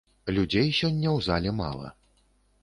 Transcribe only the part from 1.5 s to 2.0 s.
мала.